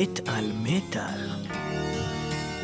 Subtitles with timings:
[0.00, 1.48] מת על מטאל.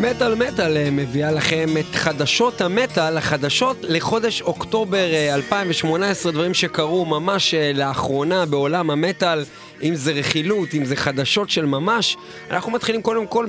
[0.01, 7.05] מטאל מטאל אה, מביאה לכם את חדשות המטאל, החדשות לחודש אוקטובר אה, 2018, דברים שקרו
[7.05, 9.45] ממש אה, לאחרונה בעולם המטאל,
[9.82, 12.16] אם זה רכילות, אם זה חדשות של ממש.
[12.50, 13.46] אנחנו מתחילים קודם כל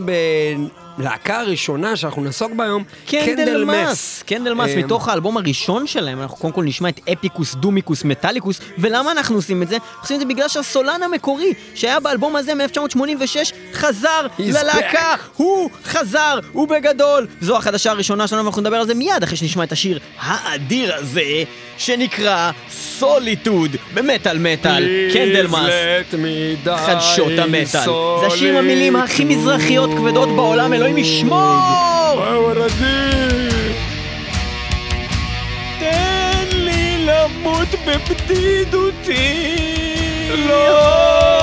[0.98, 6.54] בלהקה הראשונה שאנחנו נעסוק בה היום, Candlemass, Candlemass, אה, מתוך האלבום הראשון שלהם, אנחנו קודם
[6.54, 9.76] כל נשמע את Epicus, Doomicus, Metallicus, ולמה אנחנו עושים את זה?
[9.76, 16.40] אנחנו עושים את זה בגלל שהסולן המקורי, שהיה באלבום הזה מ-1986, חזר ללהקה, הוא חזר,
[16.52, 17.28] ובגדול.
[17.42, 21.44] זו החדשה הראשונה שלנו, ואנחנו נדבר על זה מיד אחרי שנשמע את השיר האדיר הזה,
[21.78, 25.72] שנקרא Solitude, במטאל מטאל, Candlemass.
[26.76, 27.66] חדשות המטאל.
[28.20, 32.16] זה השיר עם המילים הכי מזרחיות כבדות בעולם, אלוהים ישמור!
[35.80, 39.46] תן לי למות בבדידותי.
[40.48, 41.35] לא!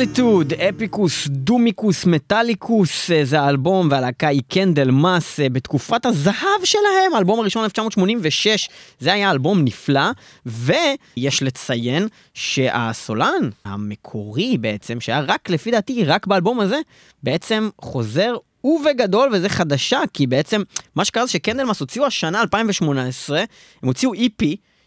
[0.00, 7.64] Solitude, Epicus, Doomicus, Metallicus, זה האלבום והלהקה היא Candlemass אה, בתקופת הזהב שלהם, האלבום הראשון
[7.64, 8.68] 1986,
[9.00, 10.10] זה היה אלבום נפלא,
[10.46, 16.78] ויש לציין שהסולן המקורי בעצם, שהיה רק לפי דעתי רק באלבום הזה,
[17.22, 20.62] בעצם חוזר ובגדול, וזה חדשה, כי בעצם
[20.94, 24.44] מה שקרה זה ש Candlemass הוציאו השנה 2018, הם הוציאו EP,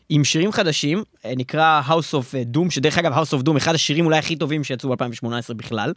[0.09, 4.05] עם שירים חדשים, אה, נקרא House of Doom, שדרך אגב House of Doom, אחד השירים
[4.05, 5.93] אולי הכי טובים שיצאו ב-2018 בכלל,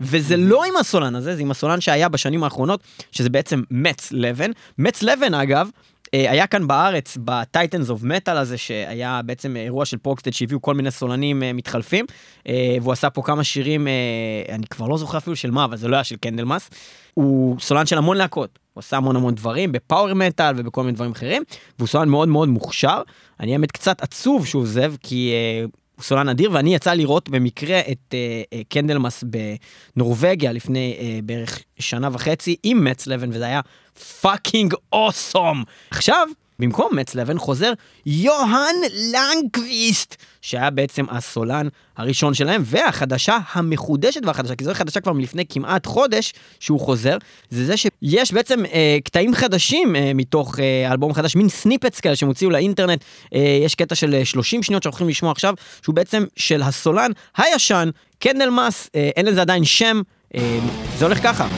[0.00, 2.80] וזה לא עם הסולן הזה, זה עם הסולן שהיה בשנים האחרונות,
[3.12, 4.50] שזה בעצם מצ לבן.
[4.78, 5.70] מצ לבן אגב,
[6.14, 10.62] אה, היה כאן בארץ, ב Titans of Metal הזה, שהיה בעצם אירוע של ProgStage שהביאו
[10.62, 12.04] כל מיני סולנים אה, מתחלפים,
[12.48, 13.92] אה, והוא עשה פה כמה שירים, אה,
[14.54, 16.70] אני כבר לא זוכר אפילו של מה, אבל זה לא היה של Candlemass.
[17.14, 20.92] הוא סולן של המון להקות, הוא עשה המון המון דברים, ב power metal ובכל מיני
[20.92, 21.42] דברים אחרים,
[21.78, 23.02] והוא סולן מאוד מאוד מוכשר.
[23.40, 25.64] אני האמת קצת עצוב שהוא עוזב, כי אה,
[25.96, 29.24] הוא סולן אדיר, ואני יצא לראות במקרה את אה, אה, Candlemass
[29.96, 33.60] בנורבגיה לפני אה, בערך שנה וחצי עם מצ לבן, וזה היה
[34.20, 35.64] fucking awesome.
[35.90, 37.72] עכשיו, במקום מצ לבן חוזר
[38.06, 38.74] יוהאן
[39.12, 45.86] לנקוויסט, שהיה בעצם הסולן הראשון שלהם, והחדשה המחודשת והחדשה, כי זו חדשה כבר מלפני כמעט
[45.86, 47.16] חודש שהוא חוזר,
[47.50, 52.16] זה זה שיש בעצם אה, קטעים חדשים אה, מתוך אה, אלבום חדש, מין snippets כאלה
[52.16, 53.04] שהם הוציאו לאינטרנט,
[53.34, 57.10] אה, יש קטע של אה, 30 שניות שאנחנו הולכים לשמוע עכשיו, שהוא בעצם של הסולן
[57.36, 60.02] הישן, Candlemass, אה, אין לזה עדיין שם,
[60.34, 60.58] אה,
[60.98, 61.48] זה הולך ככה.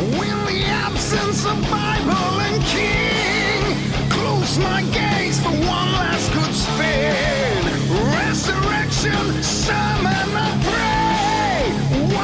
[0.00, 2.99] In the absence of Bible and King,
[4.50, 7.62] close my gaze for one last good spin.
[8.18, 11.60] Resurrection, summon I pray.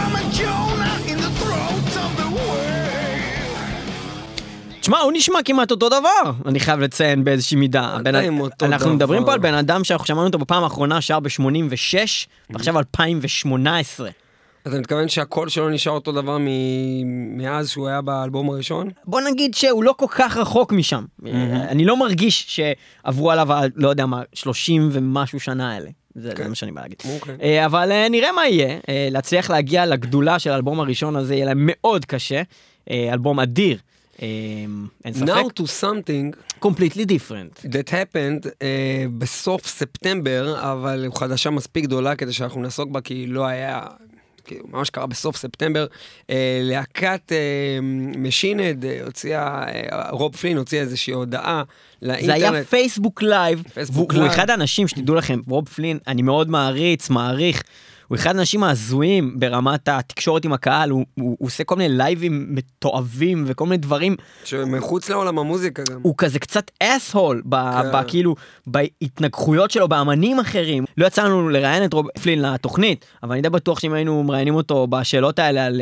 [0.01, 2.77] I'm a Jonah in the throat of the whale.
[4.81, 7.97] תשמע, הוא נשמע כמעט אותו דבר, אני חייב לציין באיזושהי מידה.
[7.97, 8.93] אנחנו דבר.
[8.95, 11.95] מדברים פה על בן אדם שאנחנו שמענו אותו בפעם האחרונה, שר ב-86,
[12.51, 14.11] ועכשיו 2018.
[14.67, 18.91] אתה מתכוון שהקול שלו נשאר אותו דבר מ- מאז שהוא היה באלבום הראשון?
[19.05, 21.05] בוא נגיד שהוא לא כל כך רחוק משם.
[21.69, 25.91] אני לא מרגיש שעברו עליו, לא יודע מה, 30 ומשהו שנה האלה.
[26.15, 26.99] זה זה מה שאני בא להגיד.
[27.15, 27.37] אוקיי.
[27.43, 28.79] אה, אבל אה, נראה מה יהיה.
[28.89, 32.43] אה, להצליח להגיע לגדולה של האלבום הראשון הזה יהיה להם מאוד קשה.
[32.91, 33.79] אלבום אדיר.
[34.19, 35.29] אין ספק.
[35.29, 37.67] Now to something completely different.
[37.67, 43.27] that happened אה, בסוף ספטמבר, אבל הוא חדשה מספיק גדולה כדי שאנחנו נעסוק בה, כי
[43.27, 43.81] לא היה...
[44.47, 45.87] כאילו, ממש קרה בסוף ספטמבר,
[46.31, 47.79] אה, להקת אה,
[48.19, 51.63] Machine Head אה, הוציאה, אה, רוב פלין הוציא איזושהי הודעה
[52.03, 52.41] לאינטרנט.
[52.41, 54.39] זה היה פייסבוק live, פייסבוק והוא הוא live.
[54.39, 57.63] אחד האנשים שתדעו לכם, רוב פלין, אני מאוד מעריץ, מעריך,
[58.09, 62.47] הוא אחד האנשים ההזויים ברמת התקשורת עם הקהל, הוא, הוא, הוא עושה כל מיני לייבים
[62.49, 66.01] מתועבים וכל מיני דברים, שמחוץ לעולם המוזיקה גם.
[66.03, 67.99] הוא כזה קצת אס-הול, כן.
[68.09, 68.35] כאילו,
[68.67, 70.85] בהתנגחויות שלו באמנים אחרים.
[70.97, 74.55] לא יצא לנו לראיין את רוב פלין לתוכנית, אבל אני די בטוח שאם היינו מראיינים
[74.55, 75.81] אותו בשאלות האלה על...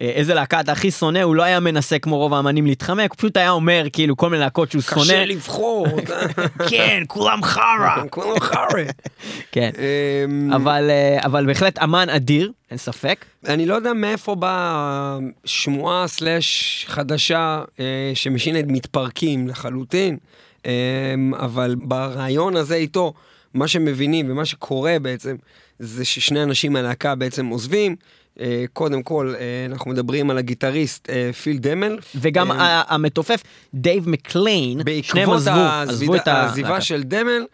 [0.00, 3.16] אה, איזה להקה אתה הכי שונא, הוא לא היה מנסה כמו רוב האמנים להתחמק, הוא
[3.16, 5.02] פשוט היה אומר כאילו כל מיני להקות שהוא שונא.
[5.02, 5.86] קשה לבחור.
[6.70, 8.02] כן, כולם חרא.
[8.10, 8.84] כולם חרא.
[9.52, 9.70] כן.
[9.78, 13.24] אמ, אבל, אה, אבל בהחלט אמן אדיר, אין ספק.
[13.46, 20.16] אני לא יודע מאיפה באה שמועה slash חדשה אה, ש Machine Head מתפרקים לחלוטין,
[20.66, 20.72] אה,
[21.38, 23.12] אבל בריאיון הזה איתו,
[23.54, 25.36] מה שמבינים ומה שקורה בעצם,
[25.78, 27.96] זה ששני אנשים מהלהקה בעצם עוזבים.
[28.40, 31.98] אה, קודם כל, אה, אנחנו מדברים על הגיטריסט אה, פיל דמל.
[32.14, 32.50] וגם
[32.88, 33.42] המתופף
[33.74, 36.80] דייב מקליין, שניהם עזבו, עזבו את העזיבה-.
[36.80, 37.44] של דמל,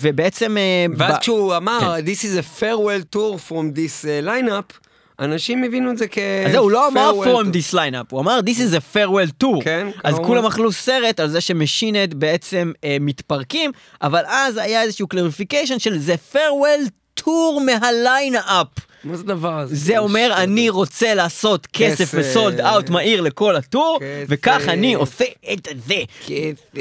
[0.00, 0.56] ובעצם...
[0.96, 2.04] ואז כשהוא אמר, כן.
[2.04, 6.18] This is a farewell tour from this lineup, אנשים הבינו את זה כ...
[6.46, 9.64] אז זהו, הוא לא אמר from this lineup, הוא אמר this is a farewell tour.
[9.64, 10.28] כן, אז כמובן.
[10.28, 13.70] כולם אכלו סרט על זה ש Machine Head בעצם אה, מתפרקים,
[14.02, 16.88] אבל אז היה איזשהו clarification של זה farewell
[17.22, 18.66] tour מה lineup.
[19.04, 19.74] מה זה הדבר הזה?
[19.76, 22.10] זה אומר אני רוצה לעשות כסף.
[22.14, 23.98] ו sold out מהיר לכל ה tour.
[24.28, 25.94] וכך אני עושה את זה.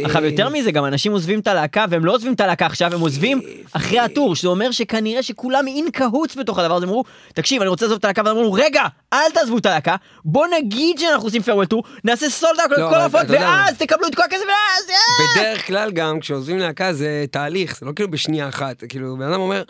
[0.04, 3.00] עכשיו יותר מזה גם אנשים עוזבים את הלהקה והם לא עוזבים את הלהקה עכשיו הם
[3.00, 3.42] עוזבים
[3.74, 7.86] אחרי הטור שזה אומר שכנראה שכולם אין קהוץ בתוך הדבר הזה אמרו תקשיב אני רוצה
[7.86, 8.84] לעזוב את הלהקה והם אמרו רגע
[9.14, 9.96] אל תעזבו את הלהקה
[10.26, 14.08] בוא נגיד שאנחנו עושים פרוול טור נעשה סולד אאוט לא, לכל אבל ההופעות ואז תקבלו
[14.08, 18.12] את כל הכסף ואז אה!" בדרך כלל גם כשעוזבים להקה זה תהליך, זה לא כאילו
[18.12, 19.64] בשנייה אחת, כאילו בן אדם אומר,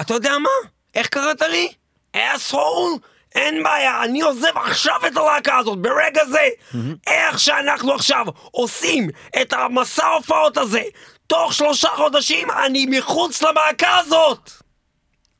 [0.00, 0.68] אתה יודע מה?
[0.94, 1.72] איך קראת לי?
[2.12, 2.92] אסהול?
[3.34, 6.48] אין בעיה, אני עוזב עכשיו את הלהקה הזאת, ברגע זה.
[7.06, 9.10] איך שאנחנו עכשיו עושים
[9.42, 10.82] את המסע ההופעות הזה,
[11.26, 14.50] תוך שלושה חודשים אני מחוץ ללהקה הזאת.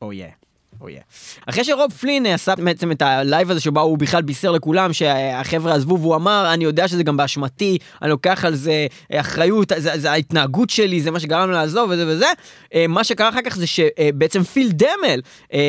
[0.01, 0.25] או יא.
[0.25, 0.42] Oh yeah.
[1.45, 5.75] אחרי שרוב פלין עשה בעצם את ה live הזה שבו הוא בכלל בישר לכולם שהחבר'ה
[5.75, 10.11] עזבו והוא אמר אני יודע שזה גם באשמתי אני לוקח על זה אחריות זה, זה
[10.11, 12.25] ההתנהגות שלי זה מה שגרם לי לעזוב וזה וזה
[12.73, 15.21] אה, מה שקרה אחר כך זה שבעצם פיל דמל
[15.53, 15.59] אה,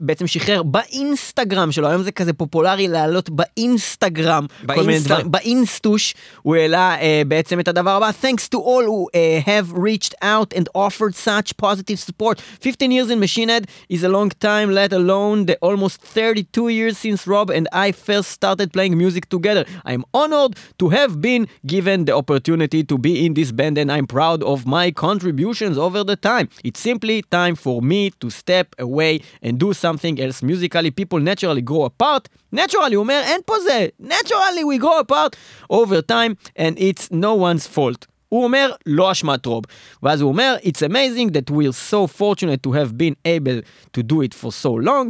[0.00, 4.46] בעצם שחרר באינסטגרם שלו היום זה כזה פופולרי לעלות באינסטגרם.
[4.64, 10.14] דברים באינסטוש הוא העלה אה, בעצם את הדבר הבא thanks to all who have reached
[10.22, 14.71] out and offered such positive support 15 years in machine head is a long time
[14.71, 19.63] let alone the almost 32 years since rob and i first started playing music together
[19.85, 24.07] i'm honored to have been given the opportunity to be in this band and i'm
[24.07, 29.21] proud of my contributions over the time it's simply time for me to step away
[29.43, 33.87] and do something else musically people naturally grow apart naturally הוא אומר אין פה זה
[34.01, 35.35] naturally we grow apart
[35.69, 38.07] over time and it's no one's fault.
[38.34, 39.64] הוא אומר לא אשמת רוב.
[40.02, 43.60] ואז הוא אומר it's amazing that we're so fortunate to have been able
[43.96, 45.06] to do it for so long.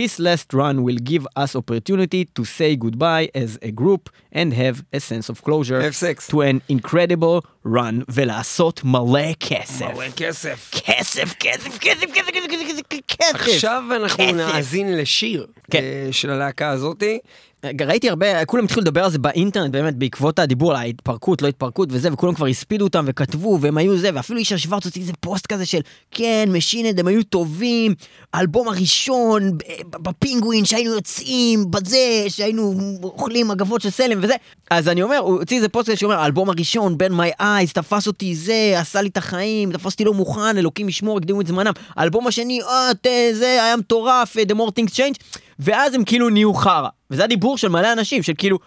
[0.00, 4.02] This last run will give us opportunity to say goodbye as a group
[4.40, 6.16] and have a sense of closure have sex.
[6.32, 9.86] to an incredible run ולעשות מלא כסף.
[10.16, 10.70] כסף.
[10.72, 13.34] כסף, כסף, כסף, כסף, כסף, כסף, כסף.
[13.34, 14.34] עכשיו אנחנו כסף.
[14.34, 15.78] נאזין לשיר כן.
[15.82, 17.18] אה, של הלהקה הזאתי.
[17.64, 21.88] ראיתי הרבה, כולם התחילו לדבר על זה באינטרנט באמת בעקבות הדיבור על ההתפרקות, לא התפרקות
[21.92, 25.46] וזה, וכולם כבר הספידו אותם וכתבו והם היו זה, ואפילו אישה שוורץ הוציא איזה פוסט
[25.46, 27.94] כזה של כן, Machine Head, הם היו טובים,
[28.32, 29.58] האלבום הראשון
[29.90, 34.34] בפינגווין שהיינו יוצאים, בזה, שהיינו אוכלים מכות של slam וזה.
[34.70, 38.06] אז אני אומר, הוא הוציא איזה פוסט כזה שאומר, האלבום הראשון, Burn My Eyes, תפס
[38.06, 41.72] אותי זה, עשה לי את החיים, תפס אותי לא מוכן, אלוקים ישמור, הקדימו את זמנם.
[41.96, 42.90] האלבום השני, אה,
[43.32, 46.88] זה היה מטורף, אה, The More Things Change, ואז הם כאילו נהיו חרא.
[47.10, 48.58] וזה הדיבור של מלא אנשים, של כאילו,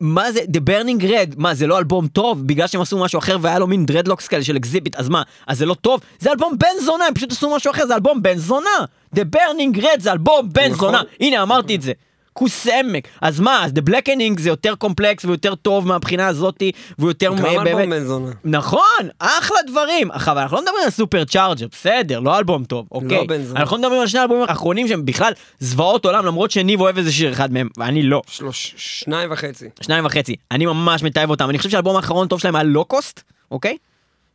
[0.00, 2.46] מה זה, The Burning Red, מה זה לא אלבום טוב?
[2.46, 5.58] בגלל שהם עשו משהו אחר והיה לו מין dreadlocks כאלה של Xzibit, אז מה, אז
[5.58, 6.00] זה לא טוב?
[6.18, 8.70] זה אלבום בן זונה, הם פשוט עשו משהו אחר, זה אלבום בן זונה!
[9.16, 10.88] The Burning Red זה אלבום בן נכון.
[10.88, 11.92] זונה, הנה אמרתי את זה.
[12.32, 17.10] כוס עמק, אז מה, אז The Blackening זה יותר קומפלקס ויותר טוב מהבחינה הזאתי, והוא
[17.10, 18.30] יותר גם אלבום בן זונה.
[18.44, 20.10] נכון, אחלה דברים.
[20.10, 23.26] עכשיו, אנחנו לא מדברים על Supercharger, בסדר, לא אלבום טוב, אוקיי?
[23.26, 23.60] בן זונה.
[23.60, 27.12] אנחנו לא מדברים על שני האלבומים האחרונים שהם בכלל זוועות עולם, למרות שניב אוהב איזה
[27.12, 28.22] שיר אחד מהם, ואני לא.
[28.26, 29.68] שלוש, שניים וחצי.
[29.80, 30.36] שניים וחצי.
[30.50, 31.50] אני ממש מתעב אותם.
[31.50, 33.76] אני חושב שהאלבום האחרון טוב שלהם היה לוקוסט, אוקיי?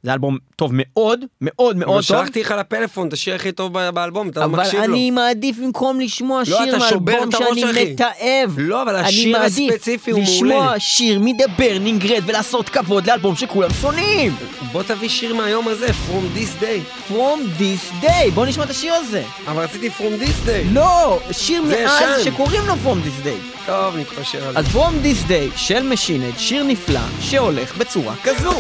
[0.04, 2.18] זה אלבום טוב מאוד, מאוד אבל מאוד טוב.
[2.18, 4.86] שלחתי לך לפלאפון את השיר הכי טוב באלבום, אתה לא אבל מקשיב לו.
[4.86, 7.92] אני מעדיף במקום לשמוע שיר אתה שובר מאלבום שאני.
[7.92, 8.56] מתעב.
[8.58, 10.80] לא, אבל השיר הספציפי הוא לשמוע מעולה.
[10.80, 14.36] שיר מ-The Burning Red ולעשות כבוד לאלבום שכולם שונאים.
[14.72, 17.12] בוא תביא שיר מהיום הזה, From This Day.
[17.14, 19.24] From this day, בוא נשמע את השיר הזה.
[19.48, 20.74] אבל רציתי From This Day.
[20.74, 22.32] לא, שיר מאז ישן.
[22.32, 23.66] שקוראים לו From this day.
[23.66, 24.60] טוב, נתפשר על זה.
[24.60, 28.54] אז From this day של משינד, שיר נפלא שהולך בצורה כזו.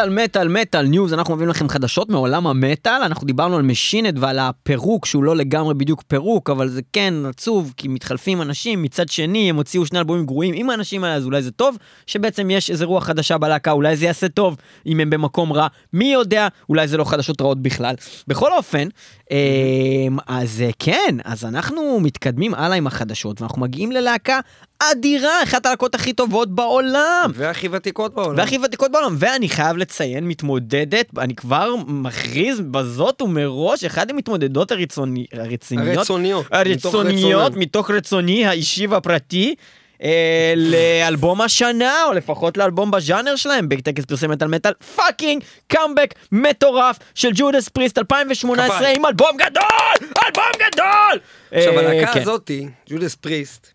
[0.00, 4.14] מטאל, מטאל, מטאל news, אנחנו מביאים לכם חדשות מעולם המטאל, אנחנו דיברנו על Machine Head
[4.18, 9.08] ועל הפירוק, שהוא לא לגמרי בדיוק פירוק, אבל זה כן עצוב, כי מתחלפים אנשים, מצד
[9.08, 11.76] שני הם הוציאו שני אלבומים גרועים עם האנשים האלה, אז אולי זה טוב,
[12.06, 16.12] שבעצם יש איזה רוח חדשה בלהקה, אולי זה יעשה טוב אם הם במקום רע, מי
[16.12, 17.94] יודע, אולי זה לא חדשות רעות בכלל.
[18.28, 18.88] בכל אופן,
[19.30, 19.36] אמ,
[20.26, 24.40] אז אה, כן, אז אנחנו מתקדמים הלאה עם החדשות, ואנחנו מגיעים ללהקה
[24.82, 27.30] אדירה, אחת הלהקות הכי טובות בעולם.
[27.34, 28.38] והכי ותיקות בעולם.
[28.38, 35.26] והכי ותיקות בעולם, ואני חייב לציין, מתמודדת, אני כבר מכריז בזאת ומראש, אחת המתמודדות הרצוני,
[35.32, 36.46] הרציניות, הרצוניות.
[36.50, 39.54] הרצוניות, מתוך רצוני האישי והפרטי.
[40.02, 46.98] אה, לאלבום השנה, או לפחות לאלבום בז'אנר שלהם, בטקס פרסי מטאל מטאל, fucking קאמבק מטורף
[47.14, 48.96] של Judas Priest 2018 כפיים.
[48.96, 50.08] עם אלבום גדול!
[50.26, 51.18] אלבום גדול!
[51.52, 52.20] עכשיו, הלהקה.
[52.20, 53.72] הזאתי, Judas Priest,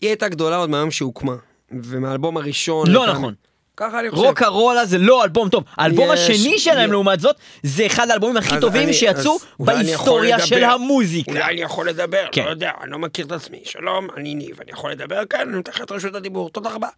[0.00, 1.36] היא הייתה גדולה עוד מהיום שהוקמה.
[1.82, 2.90] ומהאלבום הראשון...
[2.90, 3.34] לא נכון.
[3.76, 4.22] ככה אני חושב.
[4.22, 5.64] Rocka Rolla זה לא אלבום טוב.
[5.76, 10.46] האלבום יש- השני שלהם יש- לעומת זאת, זה אחד האלבומים הכי טובים אני- שיצאו בהיסטוריה.
[10.46, 11.32] של המוזיקה.
[11.32, 12.44] אולי אני יכול לדבר, כן.
[12.44, 13.60] לא יודע, אני לא מכיר את עצמי.
[13.64, 16.88] שלום, אני ניב, אני יכול לדבר כאן, אני נותן לך את רשות הדיבור, תודה רבה.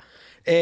[0.49, 0.53] אמ,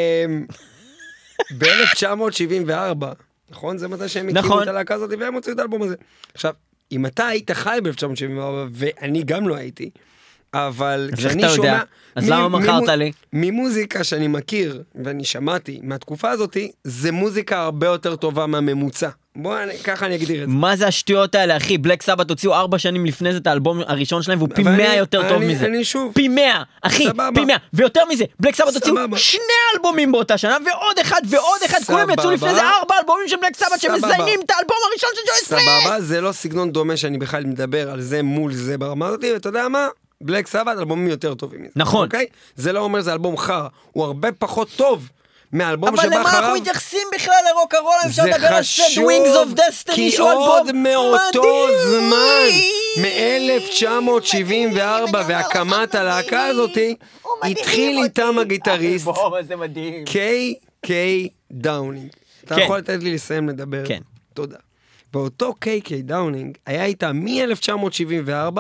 [1.59, 3.05] ב-1974,
[3.51, 3.79] נכון?
[3.79, 4.63] זה מתי שהם הקימו נכון.
[4.63, 5.95] את הלהקה הזאת והם הוציאו את האלבום הזה.
[6.35, 6.53] עכשיו,
[6.93, 9.91] אם אתה היית חי ב-1974, ואני גם לא הייתי,
[10.55, 11.55] אבל כשאני אתה יודע?
[11.57, 11.79] שומע...
[12.15, 13.13] אז למה מכרת לי?
[13.33, 19.09] ממוזיקה שאני מכיר ואני שמעתי מהתקופה הזאתי, זה מוזיקה הרבה יותר טובה מהממוצע.
[19.37, 20.55] בוא, אני- ככה אני אגדיר את זה.
[20.55, 21.79] מה זה השטויות האלה, אחי?
[21.79, 25.29] בלק סבת הוציאו ארבע שנים לפני זה את האלבום הראשון שלהם, והוא פי מאה יותר
[25.29, 25.67] טוב אני- מזה.
[25.67, 27.29] אני שוב- פי מאה, אחי, סבבה.
[27.35, 27.57] פי מאה.
[27.73, 28.95] ויותר מזה, בלק סבת הוציאו.
[29.17, 29.41] שני
[29.75, 32.31] אלבומים באותה שנה, ועוד אחד ועוד אחד, כולם יצאו.
[32.31, 33.81] לפני זה ארבע אלבומים של בלק סבת.
[33.81, 35.59] שמזיינים את האלבום הראשון של ג'וי!
[35.85, 39.49] סבבה, זה לא סגנון דומה שאני בכלל מדבר על זה מול זה ברמה הזאתי, ואתה
[39.49, 39.89] יודע מה?
[40.21, 41.71] בלק סבת אלבומים יותר טובים מזה.
[41.77, 42.07] נכון.
[42.07, 42.27] אוקיי?
[42.57, 45.09] זה לא אומר זה אלבום חרא, הוא הרבה פחות טוב
[45.53, 46.57] מהאלבום אבל שבא למה אנחנו אחריו.
[46.57, 47.97] מתייחסים בכלל לרוקרולה?
[48.07, 51.71] אפשר זה לדבר על סד חשוב, ווינגס אוף דסטיני כי שהוא אלבום עוד מאותו מדהים.
[51.91, 52.49] זמן,
[53.03, 56.95] מ-1974 והקמת הלהקה הזאתי,
[57.43, 59.09] התחיל איתם הגיטריסט
[59.59, 60.05] מדהים.
[60.05, 62.09] קיי קיי דאונינג.
[62.45, 62.61] אתה כן.
[62.61, 63.87] יכול לתת לי לסיים לדבר?
[63.87, 64.01] כן.
[64.35, 64.57] תודה.
[65.15, 68.59] ואותו קיי קיי דאונינג היה איתה מ-1974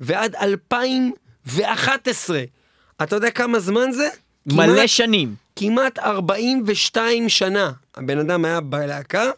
[0.00, 2.42] ועד 2011.
[3.02, 4.08] אתה יודע כמה זמן זה?
[4.46, 5.34] מלא כמעט- שנים.
[5.56, 7.72] כמעט 42 שנה.
[7.94, 9.30] הבן אדם היה בלהקה,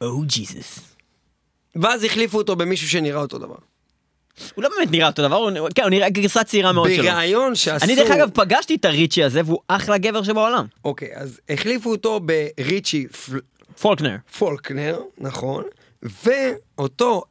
[0.00, 0.78] או ג'יזוס.
[1.76, 3.54] ואז החליפו אותו במישהו שנראה אותו דבר.
[4.54, 7.02] הוא לא באמת נראה אותו דבר, הוא- כן, הוא נראה גרסה צעירה מאוד שלו.
[7.04, 7.84] בריאיון שעשו...
[7.84, 10.66] אני דרך אגב פגשתי את הריצ'י הזה והוא אחלה גבר שבעולם.
[10.84, 13.40] אוקיי, אז החליפו אותו בריצ'י פל-
[13.80, 14.16] פולקנר.
[14.38, 15.64] פולקנר, נכון,
[16.02, 17.22] ואותו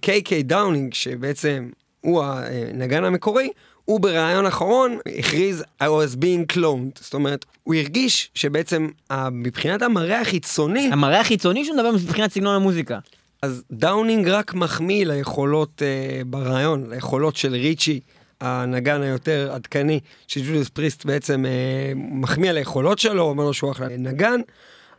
[0.00, 1.68] קיי קיי דאונינג, שבעצם
[2.04, 3.50] הוא הנגן המקורי,
[3.84, 8.88] הוא בריאיון אחרון הכריז I was being cloned, זאת אומרת, הוא הרגיש שבעצם
[9.32, 12.98] מבחינת המראה החיצוני, המראה החיצוני שהוא מדבר מבחינת סגנון המוזיקה.
[13.42, 18.00] אז דאונינג רק מחמיא ליכולות אה, בריאיון, ליכולות של ריצ'י,
[18.40, 23.72] הנגן היותר עדכני, ש Judas Priest בעצם אה, מחמיא על היכולות שלו, אומר לו שהוא
[23.72, 24.40] אחלה נגן,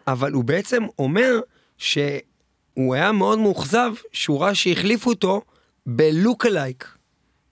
[0.08, 1.40] אבל הוא בעצם אומר
[1.78, 5.42] שהוא היה מאוד מאוכזב שהוא ראה שהחליפו אותו
[5.86, 6.95] בלוק-אלייק.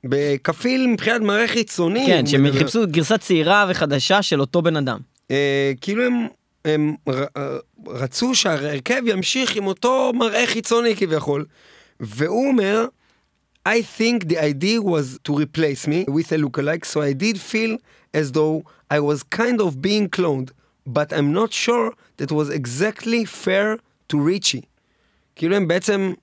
[0.04, 2.06] בכפיל מבחינת מראה חיצוני.
[2.08, 2.60] כן, שהם מדבר.
[2.60, 5.00] חיפשו גרסה צעירה וחדשה של אותו בן אדם.
[5.32, 6.28] אה, כאילו הם,
[6.66, 11.46] הם ר, אה, רצו שההרכב ימשיך עם אותו מראה חיצוני כביכול,
[12.00, 12.86] והוא אומר,
[13.68, 17.78] I think the idea was to replace me with a lookalike, so I did feel
[18.14, 20.52] as though I was kind of being cloned,
[20.86, 23.78] but I'm not sure that was exactly fair
[24.10, 24.62] to ריצ'י.
[25.36, 26.14] כאילו הם בעצם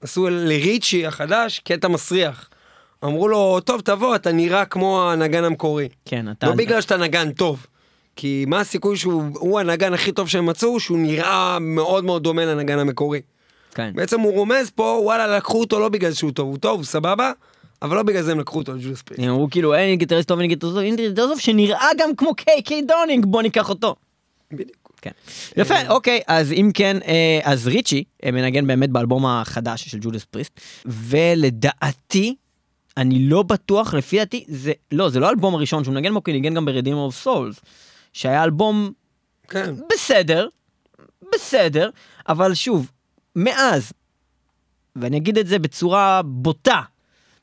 [0.00, 2.49] עשו לריצ'י החדש קטע מסריח.
[3.04, 5.88] אמרו לו, טוב, תבוא, אתה נראה כמו הנגן המקורי.
[6.04, 6.46] כן, אתה...
[6.46, 7.66] לא בגלל שאתה נגן טוב.
[8.16, 12.44] כי מה הסיכוי שהוא הוא הנגן הכי טוב שהם מצאו, שהוא נראה מאוד מאוד דומה
[12.44, 13.20] לנגן המקורי.
[13.74, 13.92] כן.
[13.94, 17.32] בעצם הוא רומז פה, וואלה, לקחו אותו לא בגלל שהוא טוב, הוא טוב, הוא סבבה,
[17.82, 19.22] אבל לא בגלל זה הם לקחו אותו ל-Judas Priest.
[19.22, 22.34] הם אמרו כאילו אין גיטריסט טוב, אין גיטריסט טוב, אין גיטריסט טוב שנראה גם כמו
[22.34, 23.94] קיי קיי דאונינג, בוא ניקח אותו.
[24.52, 24.90] בדיוק.
[25.02, 25.10] כן.
[25.56, 30.24] יפה, אוקיי, אז אם כן, אה, אז ריצ'י אה, מנגן באמת באלבום החדש של Judas
[30.24, 32.34] Priest, ולדעתי,
[32.96, 36.30] אני לא בטוח, לפי דעתי, זה, לא, זה לא האלבום הראשון שהוא מנגן בו, כי
[36.30, 37.60] הוא ניגן גם ב-Redeemer of Souls,
[38.12, 38.92] שהיה אלבום
[39.48, 39.74] כן.
[39.92, 40.48] בסדר,
[41.34, 41.90] בסדר,
[42.28, 42.90] אבל שוב,
[43.36, 43.92] מאז,
[44.96, 46.80] ואני אגיד את זה בצורה בוטה,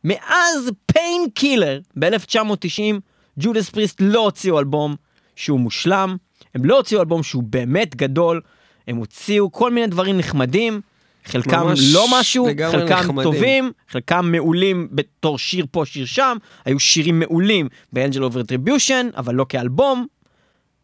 [0.04, 3.00] מאז Painkiller ב-1990,
[3.40, 4.96] Judas Priest לא הוציאו אלבום
[5.36, 6.18] שהוא מושלם,
[6.56, 8.42] הם לא הוציאו אלבום שהוא באמת גדול,
[8.88, 10.82] הם הוציאו כל מיני דברים נחמדים,
[11.28, 13.24] חלקם לא משהו, חלקם נחמדים.
[13.24, 19.36] טובים, חלקם מעולים בתור שיר פה שיר שם, היו שירים מעולים ב-Angel of Retribution, אבל
[19.36, 20.06] לא כאלבום,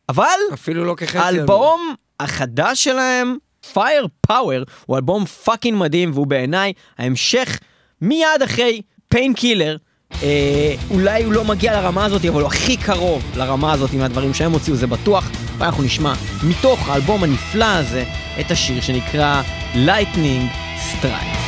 [0.10, 1.17] אבל אפילו לא כחצי.
[1.17, 3.38] האלבום החדש שלהם
[3.73, 7.60] Firepower הוא אלבום fucking מדהים והוא בעיניי ההמשך
[8.01, 9.77] מיד אחרי פיין קילר.
[10.23, 14.52] אה, אולי הוא לא מגיע לרמה הזאת אבל הוא הכי קרוב לרמה הזאת מהדברים שהם
[14.52, 18.04] הוציאו זה בטוח ואנחנו נשמע מתוך האלבום הנפלא הזה
[18.39, 19.41] את השיר שנקרא
[19.73, 20.43] Lightning
[20.89, 21.43] Strikes.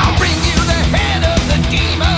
[0.00, 2.15] I'll bring you the head of the demon.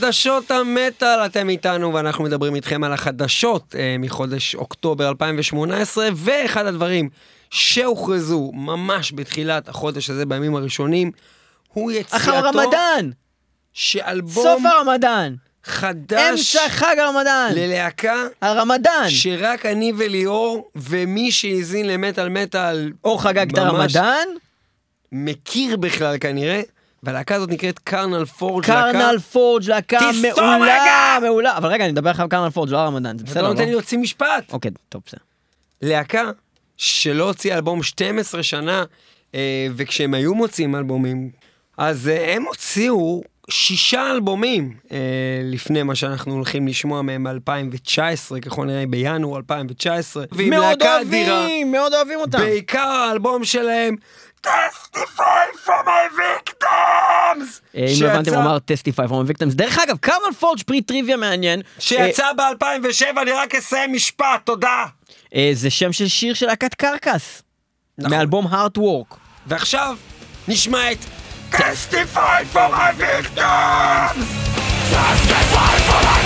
[0.00, 7.08] חדשות המטאל, אתם איתנו ואנחנו מדברים איתכם על החדשות אה, מחודש אוקטובר 2018, ואחד הדברים
[7.50, 11.10] שהוכרזו ממש בתחילת החודש הזה, בימים הראשונים,
[11.72, 13.10] הוא יציאתו אחר הרמדאן!
[13.72, 15.34] שאלבום סוף הרמדאן!
[15.64, 17.52] חדש אמצע חג הרמדאן!
[17.54, 19.08] ללהקה הרמדאן!
[19.08, 24.28] שרק אני וליאור ומי שהאזין למטאל מטאל או חגג את הרמדאן,
[25.12, 26.60] מכיר בכלל כנראה,
[27.02, 31.18] והלהקה הזאת נקראת קרנל פורג' קרנל פורג' להקה מעולה!
[31.22, 31.56] מעולה.
[31.56, 33.54] אבל רגע, אני מדבר לך על קרנל פורג', לא הרמדאן, זה אתה בסדר, לא לא?
[33.54, 34.52] נותן לי להוציא משפט.
[34.52, 35.20] אוקיי, טוב, בסדר.
[35.82, 36.30] להקה
[36.76, 38.84] שלא הוציאה אלבום 12 שנה,
[39.34, 41.30] אה, וכשהם היו מוציאים אלבומים,
[41.78, 44.98] אז אה, הם הוציאו שישה אלבומים אה,
[45.44, 50.24] לפני מה שאנחנו הולכים לשמוע מהם ב-2019, ככל נראה בינואר 2019.
[50.32, 51.38] ועם מאוד להקה אדירה.
[51.38, 52.38] אוהבים, מאוד אוהבים אותם.
[52.38, 53.96] בעיקר האלבום שלהם,
[54.46, 57.60] Testify for my victims!
[57.76, 59.54] אה, אם לא הבנתם, הוא אמר טסטיפיי פרום ויקטמס.
[59.54, 61.60] דרך אגב, קרנל פורג' פרי טריוויה מעניין.
[61.78, 64.84] שיצא ב-2007, אני רק אסיים משפט, תודה.
[65.34, 67.42] אה, זה שם של שיר של להקת קרקס.
[67.98, 68.16] נכון.
[68.16, 69.16] מאלבום הארט וורק.
[69.46, 69.96] ועכשיו
[70.48, 70.98] נשמע את
[71.52, 74.26] Testify for my victims!
[74.92, 76.19] Testify for my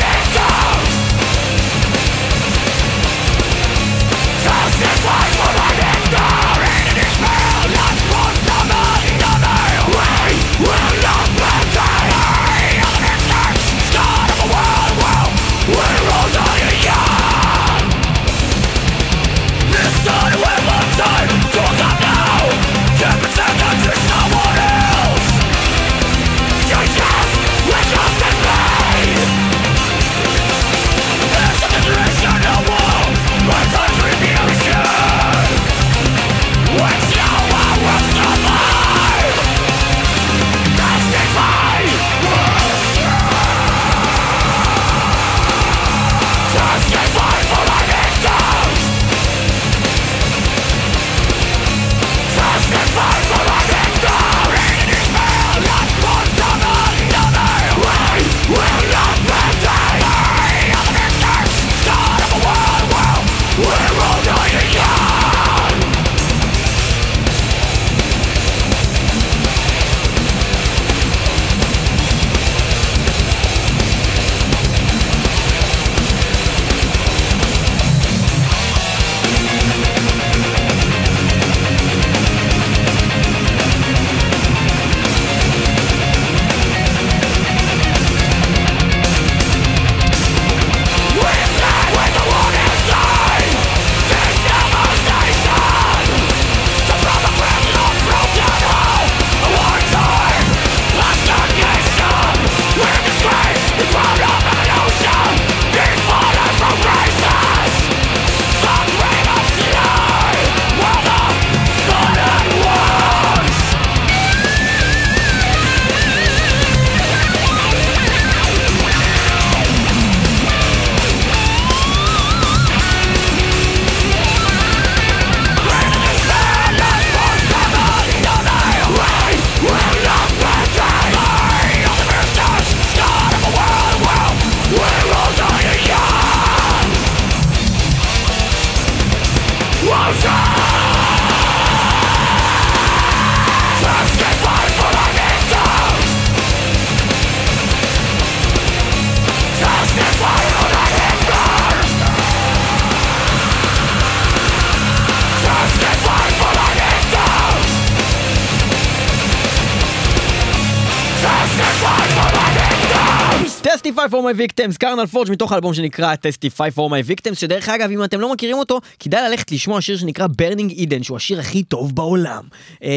[164.14, 168.04] for my victims, קרנל פורג' מתוך האלבום שנקרא Testify for my victims, שדרך אגב, אם
[168.04, 171.94] אתם לא מכירים אותו, כדאי ללכת לשמוע שיר שנקרא Burning Eden, שהוא השיר הכי טוב
[171.94, 172.44] בעולם.
[172.82, 172.90] אה,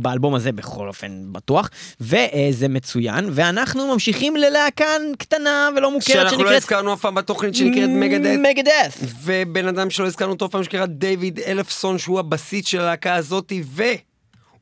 [0.00, 4.84] באלבום הזה בכל אופן בטוח, וזה מצוין, ואנחנו ממשיכים ללהקה
[5.18, 6.62] קטנה ולא מוכרת שאנחנו לא שנקראת...
[6.62, 8.38] הזכרנו אף פעם בתוכנית שנקראת מגדט.
[8.50, 9.12] מגדף.
[9.22, 13.62] ובן אדם שלא הזכרנו אותו אף פעם שקרא דיוויד אלפסון, שהוא הבסיס של הלהקה הזאתי,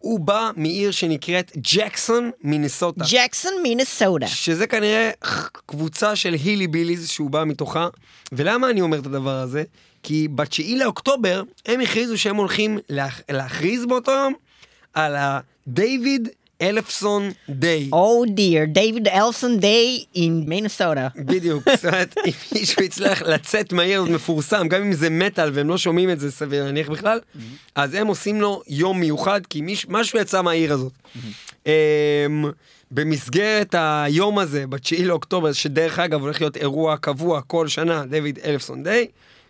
[0.04, 3.04] והוא בא מעיר שנקראת ג'קסון, מינסוטה.
[3.10, 4.26] ג'קסון מינסודה.
[4.26, 5.10] שזה כנראה
[5.66, 7.88] קבוצה של הילי ביליז שהוא בא מתוכה.
[8.32, 9.64] ולמה אני אומר את הדבר הזה?
[10.02, 13.20] כי ב-9 לאוקטובר הם הכריזו שהם הולכים להכ...
[13.30, 14.34] להכריז באותו יום
[14.94, 16.28] על הדייוויד
[16.62, 17.90] אלפסון דיי.
[17.92, 21.08] Oh dear, דיוויד אלסון דיי in מינסודה.
[21.16, 25.68] בדיוק, זאת אומרת, אם מישהו הצליח לצאת מהעיר הזאת מפורסם, גם אם זה מטאל והם
[25.68, 27.20] לא שומעים את זה סביר להניח בכלל,
[27.74, 30.92] אז הם עושים לו יום מיוחד, כי מיש, משהו יצא מהעיר הזאת.
[31.66, 31.72] אמ,
[32.90, 38.82] במסגרת היום הזה, ב-9 לאוקטובר, שדרך אגב הולך להיות אירוע קבוע כל שנה, דויד אלפסון
[38.82, 39.06] דיי,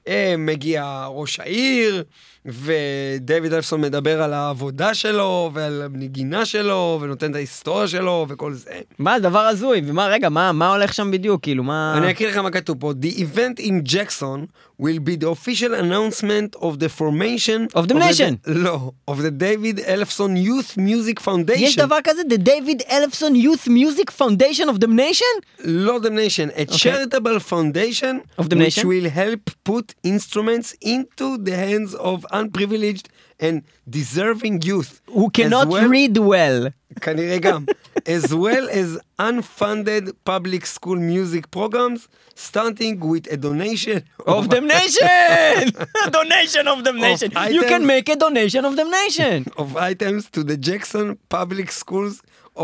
[0.08, 2.04] אה, מגיע ראש העיר,
[2.46, 8.70] ודויד אלפסון מדבר על העבודה שלו, ועל הנגינה שלו, ונותן את ההיסטוריה שלו, וכל זה.
[8.98, 11.94] מה, דבר הזוי, ומה, רגע, מה, מה הולך שם בדיוק, כאילו, מה...
[11.98, 12.92] אני אקריא לך מה כתוב פה.
[13.02, 14.46] The event in Jackson
[14.83, 18.35] will be the official announcement of the formation Of the nation.
[18.46, 21.59] לא, of the David Elfson Youth Music Foundation.
[21.62, 22.22] יש דבר כזה?
[22.22, 25.64] The David Elfson Youth Music Foundation of the Nation?
[25.64, 28.88] לא the nation, a charitable foundation Of the which nation?
[28.88, 33.07] will help put instruments into the hands of unprivileged
[33.47, 33.55] and
[33.97, 34.91] deserving youth.
[35.17, 36.59] Who as cannot well- read well.
[37.05, 37.62] כנראה גם.
[38.15, 38.89] as well as
[39.27, 42.01] unfunded public school music programs,
[42.47, 43.99] starting with a donation
[44.35, 45.57] Of the nation!
[46.19, 47.29] donation of the nation.
[47.31, 49.38] You items- can make a donation of the nation.
[49.63, 51.05] of items to the Jackson
[51.38, 52.15] Public Schools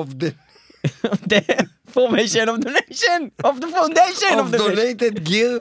[0.01, 0.29] of the
[1.33, 1.41] the
[1.97, 3.19] formation of the nation.
[3.49, 4.75] Of the foundation of of the nation.
[4.75, 5.53] donated gear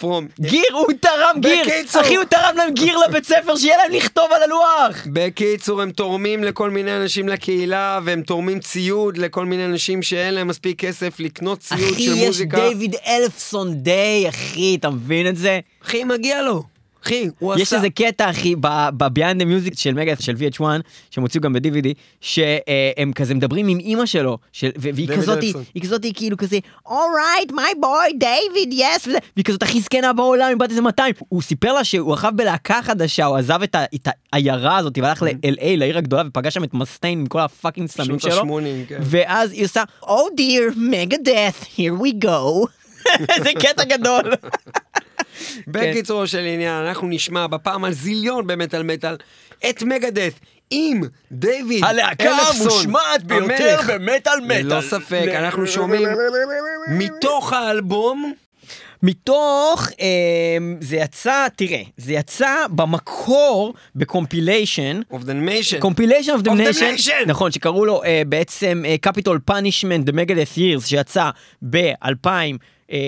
[0.00, 1.64] from גיר, הוא תרם גיר.
[1.66, 2.02] בקיצור.
[2.02, 5.06] אחי, הוא תרם להם גיר לבית ספר, שיהיה להם לכתוב על הלוח.
[5.06, 10.48] בקיצור, הם תורמים לכל מיני אנשים לקהילה, והם תורמים ציוד לכל מיני אנשים שאין להם
[10.48, 12.68] מספיק כסף לקנות ציוד אחי, של יש מוזיקה.
[12.68, 15.60] דיוויד אלפסון דיי, אחי, אתה מבין את זה?
[15.84, 16.62] אחי, מגיע לו.
[17.04, 17.76] אחי, הוא יש עשה...
[17.76, 19.10] איזה קטע, אחי, ב-Beyond
[19.40, 20.62] the Music של מגדת', של VH1,
[21.10, 21.86] שהם הוציאו גם ב-DVD,
[22.20, 25.38] שהם כזה מדברים עם אימא שלו, של- והיא כזאת.
[25.74, 30.56] היא כזאת כאילו כזה, alright, my boy, David, yes, והיא כזאת הכי זקנה בעולם, היא
[30.56, 31.14] בת איזה 200.
[31.28, 35.22] הוא סיפר לה שהוא רב בלהקה חדשה, הוא עזב את ה- את העיירה הזאת, והלך
[35.22, 35.30] ל-LA,
[35.76, 38.32] לעיר הגדולה, ופגש שם את מסטיין עם כל הפאקינג שנות שלו.
[38.58, 38.98] ה-80, כן.
[39.00, 40.06] ואז היא עושה, Oh
[40.38, 42.66] dear, Megadeth, here we go.
[43.28, 44.22] איזה קטע גדול.
[45.66, 49.16] בקיצורו של עניין, אנחנו נשמע בפעם ה-zillion במטאל מטאל
[49.70, 50.32] את מגדת'
[50.70, 51.00] עם
[51.32, 53.80] דיוויד הלהקה המושמעת ביותר.
[53.86, 54.62] במטאל מטאל.
[54.62, 56.08] ללא ספק, אנחנו שומעים
[56.88, 58.32] מתוך האלבום
[59.02, 60.06] מתוך, אה,
[60.80, 65.00] זה יצא, תראה, זה יצא במקור ב-compilation.
[65.12, 65.78] of the nation.
[65.78, 67.12] compilation of the Of the nation.
[67.26, 71.30] נכון, שקראו לו אה, בעצם אה, Capital Punishment The Megadeth Years, שיצא
[71.70, 72.50] ב-2000, אה,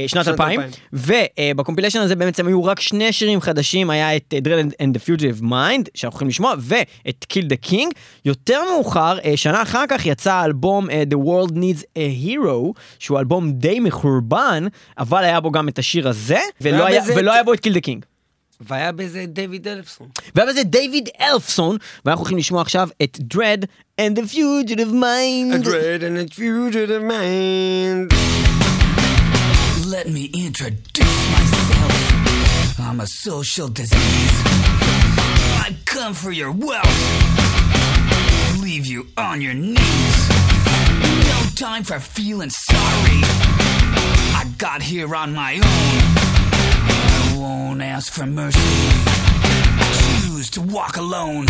[0.06, 1.54] שנת שנת 2000, 2000.
[1.54, 5.42] ובקומפיליישן הזה בעצם היו רק שני שירים חדשים, היה את אה, Dread and the Fugitive
[5.42, 7.90] Mind, שאנחנו יכולים לשמוע, ואת Kill the King.
[8.24, 13.18] יותר מאוחר, אה, שנה אחר כך יצא האלבום אה, The World Needs a Hero, שהוא
[13.18, 14.66] אלבום די מחורבן,
[14.98, 17.70] אבל היה בו גם את השיר הזה, ולא היה, בזה ולא היה בו את Kill
[17.70, 18.06] the King.
[18.60, 20.08] והיה בזה דיוויד אלפסון.
[20.34, 23.64] והיה בזה דיוויד אלפסון, ואנחנו הולכים לשמוע עכשיו את Dread
[24.00, 25.64] and the Fugitive A Mind.
[25.64, 28.51] dread and a fugitive mind.
[29.92, 32.80] Let me introduce myself.
[32.80, 34.42] I'm a social disease.
[35.60, 36.86] I come for your wealth.
[38.62, 40.28] Leave you on your knees.
[41.28, 43.20] No time for feeling sorry.
[44.32, 45.60] I got here on my own.
[45.62, 48.60] I won't ask for mercy.
[50.22, 51.44] Choose to walk alone.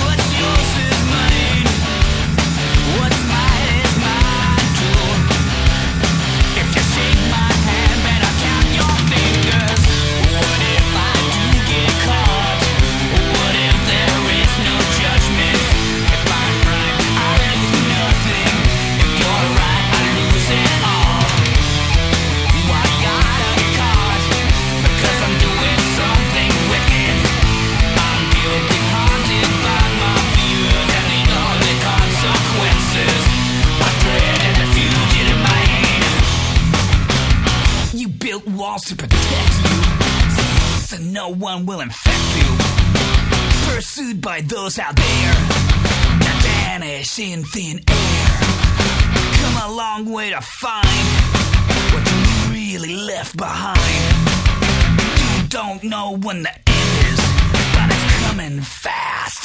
[0.00, 1.66] What's yours is mine.
[2.98, 3.33] What's mine
[41.14, 43.72] no one will infect you.
[43.72, 45.34] Pursued by those out there
[46.24, 48.26] that vanish in thin air.
[49.38, 51.06] come a long way to find
[51.92, 53.78] what you really left behind.
[55.22, 57.20] You don't know when the end is,
[57.74, 59.43] but it's coming fast.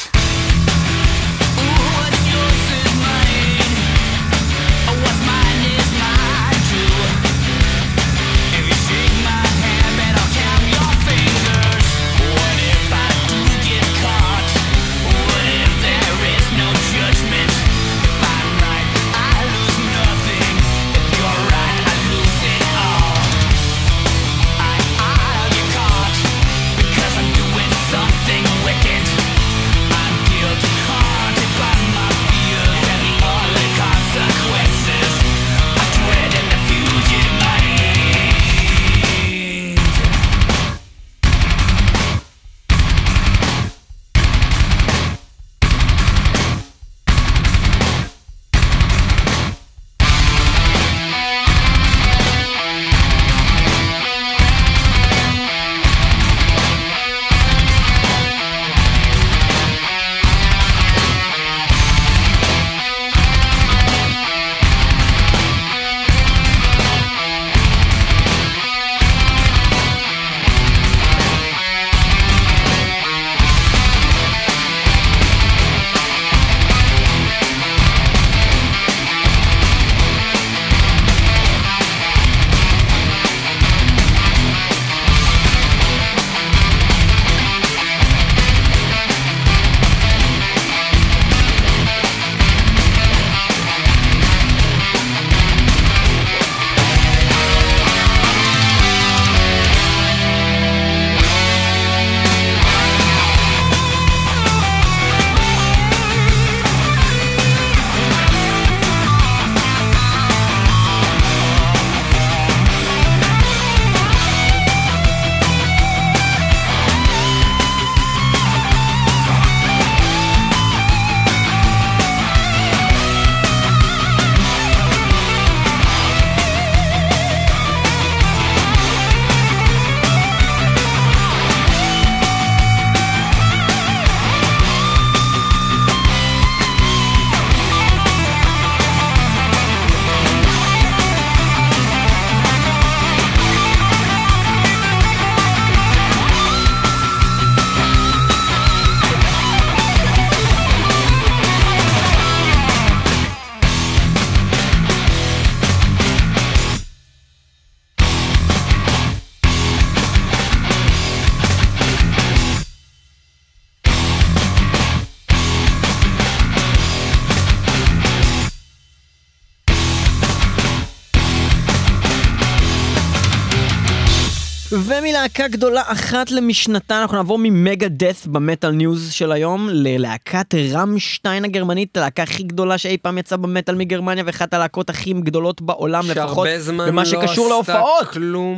[175.19, 182.23] ומלהקה גדולה אחת למשנתה, אנחנו נעבור מ-Megadeth במטאל ניוז של היום ללהקת רמשטיין הגרמנית, הלהקה
[182.23, 186.87] הכי גדולה שאי פעם יצאה במטאל מגרמניה ואחת הלהקות הכי גדולות בעולם לפחות שהרבה זמן
[186.87, 188.07] במה לא שקשור עשתה להופעות.
[188.07, 188.57] כלום.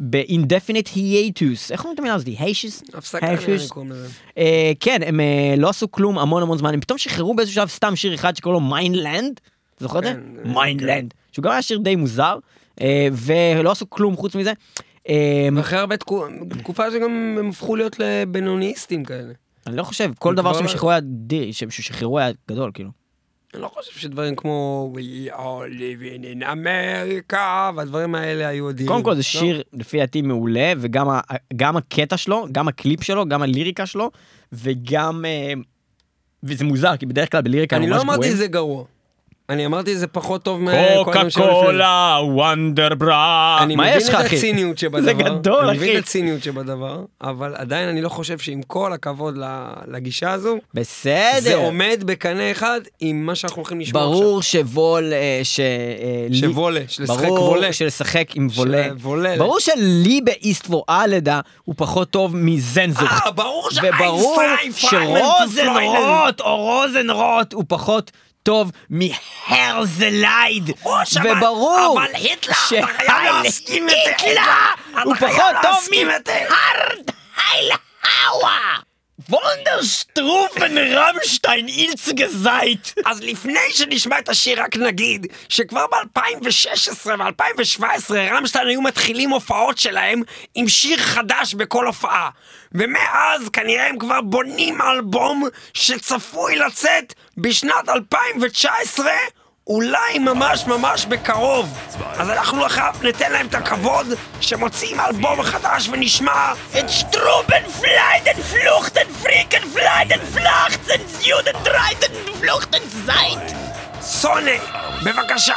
[0.00, 2.28] ב-indefinite hiatus, איך אומרים את המילה הזאת?
[2.38, 2.82] היישוס?
[2.94, 4.08] הפסקה נראה לי קוראים לזה.
[4.38, 7.68] אה, כן, הם אה, לא עשו כלום המון המון זמן, הם פתאום שחררו באיזשהו שלב
[7.68, 9.40] סתם שיר אחד שקוראים לו Mein Land,
[9.74, 10.12] אתה זוכר את זה?
[10.12, 12.36] כן, Mein Land, שהוא גם היה שיר די מוזר,
[12.80, 14.52] אה, ולא עשו כלום חוץ מזה.
[15.10, 16.26] אה, ואחרי הרבה תקו-
[16.58, 19.32] תקופה שגם הם הפכו להיות לבינוניסטים כאלה.
[19.66, 22.90] אני לא חושב, כל דבר שהם לא- שחררו היה דיר, שהם שחררו היה גדול, כאילו.
[23.54, 26.02] אני לא חושב שדברים כמו We all live
[26.40, 27.36] in America
[27.76, 28.88] והדברים האלה היו אדירים.
[28.92, 29.22] קודם כל זה לא?
[29.22, 34.10] שיר לפי דעתי מעולה, וגם הקטע שלו, גם הקליפ שלו, גם הליריקה שלו,
[34.52, 35.24] וגם...
[35.24, 35.52] אה,
[36.42, 38.34] וזה מוזר, כי בדרך כלל בליריקה אני לא אמרתי.
[38.36, 38.84] זה גרוע.
[39.50, 40.60] אני אמרתי זה פחות טוב.
[41.04, 43.58] קוקה קולה, וונדר ברה.
[43.62, 44.36] אני מבין את אחי?
[44.36, 45.02] הציניות שבדבר.
[45.04, 45.98] זה גדול אני מבין אחי.
[45.98, 51.40] את הציניות שבדבר, אבל עדיין אני לא חושב שעם כל הכבוד ל- לגישה הזו, בסדר.
[51.40, 54.12] זה עומד בקנה אחד עם מה שאנחנו הולכים לשמוע עכשיו.
[54.20, 55.60] ברור שוול, אה, ש...
[55.60, 57.72] אה, שוולה, שלשחק ברור וולה.
[57.72, 58.88] שלשחק עם וולה.
[59.38, 63.26] ברור שלי באיסט פור אלדה הוא פחות טוב מזנזוך.
[63.26, 63.68] אה, ברור
[64.74, 68.10] שרוזנרוט או רוזנרוט הוא פחות
[68.42, 70.70] טוב מהרזלייד.
[71.24, 75.88] וברור אבל היטלר, אתה שהייל חייב להסכים את זה, היטלר היטלר, הוא פחות טוב.
[76.50, 77.10] מהרד.
[79.30, 82.88] וונדרשטרופן רמשטיין אילצגה זייט.
[83.06, 90.22] אז לפני שנשמע את השיר רק נגיד שכבר ב-2016 ו-2017 רמשטיין היו מתחילים הופעות שלהם
[90.54, 92.30] עם שיר חדש בכל הופעה
[92.72, 99.10] ומאז כנראה הם כבר בונים אלבום שצפוי לצאת בשנת 2019
[99.70, 101.78] אולי ממש ממש בקרוב.
[102.18, 104.06] אז אנחנו עכשיו ניתן להם את הכבוד
[104.40, 113.56] שמוציאים אלבום חדש ונשמע את שטרובן פליידן פלוכטן פריקן פליידן פלאכטן יודן דריידן פלוכטן זייט
[114.00, 114.50] סונה,
[115.04, 115.54] בבקשה.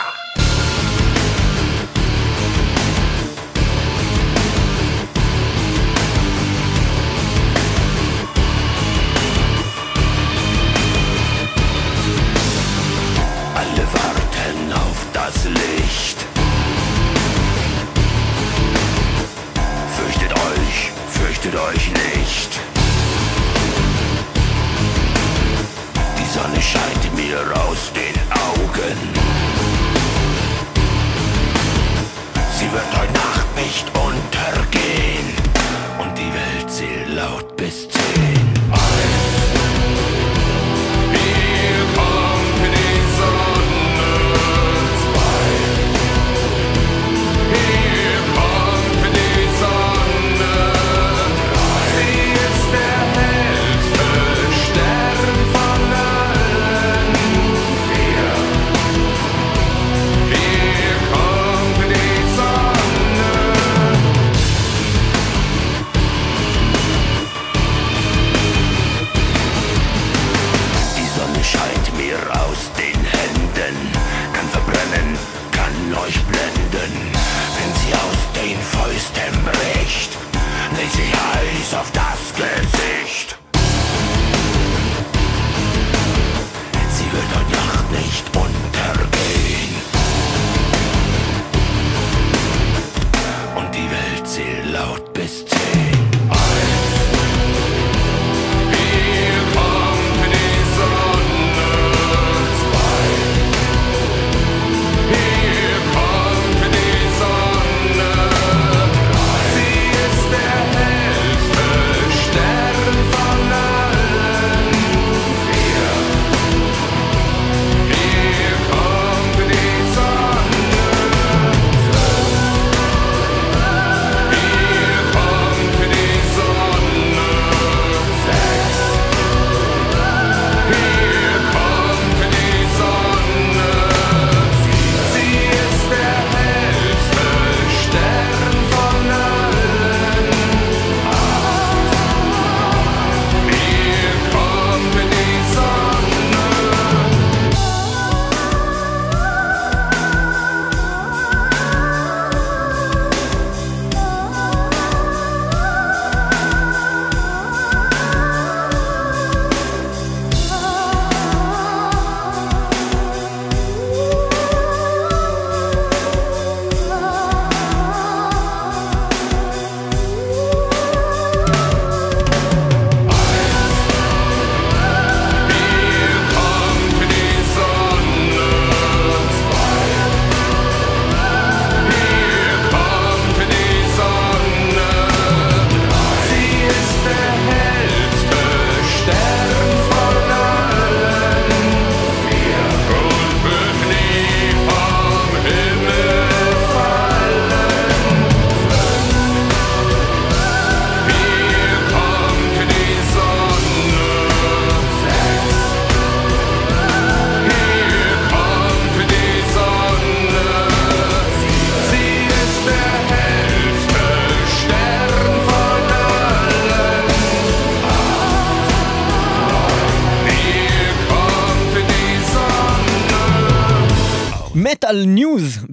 [15.33, 16.25] Das Licht.
[19.97, 22.42] Fürchtet euch, fürchtet euch nicht.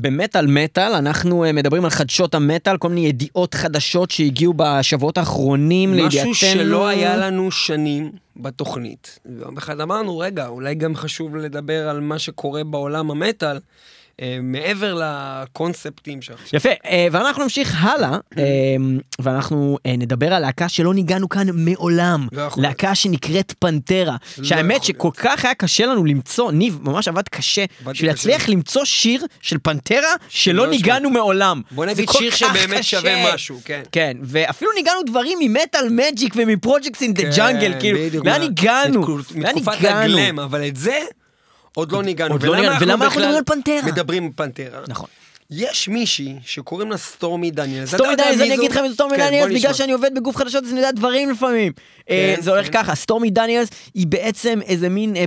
[0.01, 5.94] במטאל מטאל אנחנו אה, מדברים על חדשות המטאל כל מיני ידיעות חדשות שהגיעו בשבועות האחרונים
[5.94, 6.30] לידיעתנו.
[6.30, 9.18] משהו שלא היה לנו שנים בתוכנית.
[9.26, 13.59] ויום אחד אמרנו, רגע, אולי גם חשוב לדבר על מה שקורה בעולם המטאל,
[14.42, 16.56] מעבר לקונספטים שעכשיו.
[16.56, 18.44] יפה, אה, ואנחנו נמשיך הלאה, אה,
[19.18, 22.28] ואנחנו אה, נדבר על להקה שלא ניגענו כאן מעולם.
[22.32, 24.16] לא יכול להקה שנקראת פנטרה.
[24.38, 28.10] לא שהאמת שכל כך היה קשה לנו למצוא, ניב ממש עבד קשה, בשביל.
[28.10, 31.62] להצליח למצוא שיר של פנטרה שלא ניגענו מעולם.
[31.70, 32.84] בוא נגיד שיר שבאמת.
[32.84, 33.82] שווה משהו, כן.
[33.92, 39.18] כן, ואפילו ניגענו דברים ממטאל מג'יק ומפרויקטס אין דה ג'אנגל, כאילו, כן, לאן הגענו?
[39.34, 40.42] לאן הגענו?
[40.44, 40.98] אבל את זה
[41.74, 42.34] עוד לא ניגענו.
[42.34, 43.82] עוד לא ניגענו, ולמה אנחנו מדברים על פנטרה?
[43.86, 44.80] מדברים על פנטרה.
[44.88, 45.08] נכון.
[45.50, 47.88] יש מישהי שקוראים לה סטורמי דניאלס.
[47.88, 48.54] אתה סטורמי דניאלס, מי אני?
[48.54, 49.72] אגיד מי זו סטורמי כן, דניאלס, בוא בגלל.
[49.72, 51.72] שאני עובד בגוף חדשות אז אני יודע דברים לפעמים.
[52.10, 52.72] אה, כן, זה הולך כן.
[52.72, 55.16] ככה, סטורמי דניאלס היא בעצם איזה מין...
[55.16, 55.24] אה,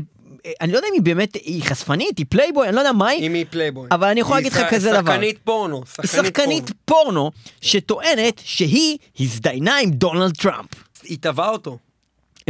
[0.61, 3.27] אני לא יודע אם היא באמת, היא חשפנית, היא פלייבוי, אני לא יודע מה היא,
[3.27, 3.87] אם היא פלייבוי.
[3.91, 5.11] אבל אני יכול היא להגיד לך כזה דבר.
[5.11, 5.83] שחקנית פורנו.
[6.01, 7.31] היא שחקנית פורנו
[7.61, 10.69] שטוענת שהיא הזדיינה עם דונלד טראמפ.
[11.03, 11.77] היא תבעה אותו.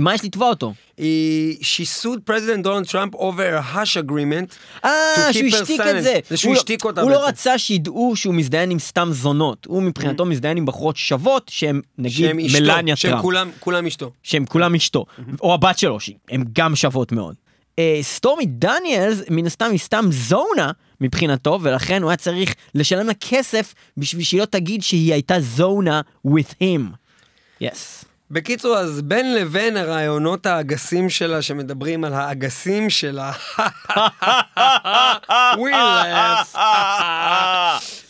[0.01, 0.73] מה יש לתבוע אותו?
[0.97, 1.57] היא...
[1.61, 4.55] She sued President Donald Trump over a hush agreement.
[4.85, 5.81] אה, שהוא השתיק.
[5.81, 6.19] את זה.
[6.29, 7.27] זה שהוא הוא לא- השתיק אותה הוא לא.
[7.27, 9.65] רצה שידעו שהוא מזדיין עם סתם זונות.
[9.65, 12.31] הוא מבחינתו מזדיין עם בחורות שוות שהן נגיד.
[12.33, 13.21] מלניה טראמפ.
[13.21, 14.11] כולם, כולם אשתו.
[14.23, 15.05] שהם כולם אשתו,
[15.41, 17.35] או הבת שלו, שהן גם שוות מאוד.
[17.79, 20.71] אה, סטורמי דניאלס, מן הסתם היא סתם זונה
[21.01, 26.01] מבחינתו, ולכן הוא היה צריך לשלם לה כסף בשביל שהיא לא תגיד שהיא הייתה זונה
[26.27, 26.81] with him.
[27.63, 28.02] Yes.
[28.33, 33.31] בקיצור, אז בין לבין הרעיונות האגסים שלה, שמדברים על האגסים שלה.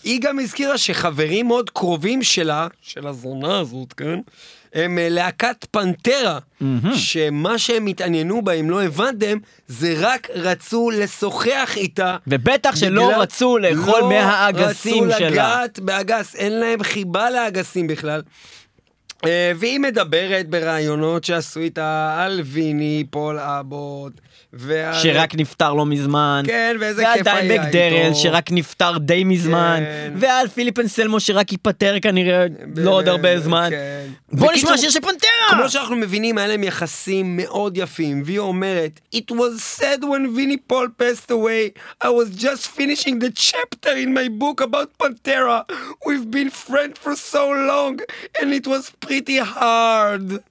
[0.03, 4.19] היא גם הזכירה שחברים מאוד קרובים שלה, של הזונה הזאת, כן?
[4.73, 6.39] הם אה, להקת פנטרה,
[6.95, 12.17] שמה שהם התעניינו בה, אם לא הבנתם, זה רק רצו לשוחח איתה.
[12.27, 15.29] ובטח שלא בגלל- רצו לאכול לא מהאגסים רצו שלה.
[15.29, 18.21] לגעת באגס, אין להם חיבה לאגסים בכלל.
[19.25, 24.21] אה, והיא מדברת בראיונות שעשו איתה על ויני, פול אבוט,
[24.53, 24.93] ועל...
[24.93, 26.43] שרק נפטר לא מזמן.
[26.47, 28.15] כן, ואיזה כיף היה דיימבג דארל, איתו.
[28.15, 29.79] שרק נפטר די מזמן.
[29.85, 30.13] כן.
[30.15, 32.45] ועל פיליפ אנסלמו, שרק ייפטר כנראה
[32.75, 33.67] לא עוד הרבה זמן.
[33.69, 34.07] כן.
[34.31, 35.29] בוא בקיצור, נשמע שיר של פנטרה!
[35.49, 40.71] כמו שאנחנו מבינים, היה להם יחסים מאוד יפים, והיא אומרת, It was said when Vinnie
[40.71, 41.73] Paul passed away,
[42.03, 45.59] I was just finishing the chapter in my book about Pantera.
[46.05, 47.93] We've been friends for so long,
[48.39, 50.43] and it was pretty hard.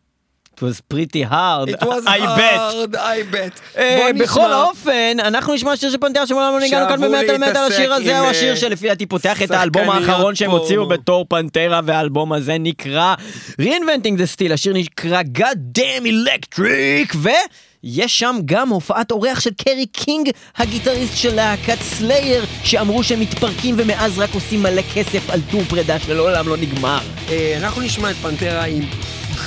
[0.62, 1.68] It was pretty hard.
[1.70, 2.58] It was I bet.
[2.58, 3.60] hard, I bet.
[3.78, 4.24] אה, בוא נשמע.
[4.24, 7.72] בכל אופן, אנחנו נשמע שיר של פנטרה שמעולם לא ניגענו כאן שאהבו במטאל מטאל, להתעסק
[7.72, 10.62] השיר הזה עם, הוא השיר אה, שלפי דעתי פותח את האלבום שחקניות האחרון שהם פורנו.
[10.62, 13.14] הוציאו בתור פנטרה, והאלבום הזה נקרא
[13.60, 19.86] Reinventing the Steel, השיר נקרא God Damn Electric, ויש שם גם הופעת אורח של קרי
[19.86, 25.62] קינג, הגיטריסט של להקת סלייר, שאמרו שהם מתפרקים ומאז רק עושים מלא כסף על טור
[25.64, 26.98] פרידה שלעולם לא נגמר.
[27.30, 28.82] אה, אנחנו נשמע את פנטרה עם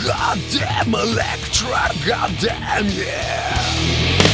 [0.04, 3.56] God damn Electra, God damn yeah.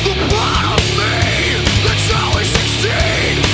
[0.04, 2.92] The part of me that's always 16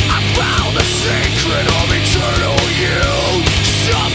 [0.09, 3.45] I found the secret of eternal youth
[3.85, 4.13] Some